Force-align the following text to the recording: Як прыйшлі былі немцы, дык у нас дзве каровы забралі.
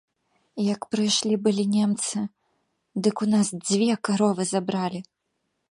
Як 0.73 0.87
прыйшлі 0.95 1.35
былі 1.45 1.65
немцы, 1.75 2.17
дык 3.07 3.15
у 3.27 3.29
нас 3.35 3.47
дзве 3.67 3.91
каровы 4.09 4.43
забралі. 4.55 4.99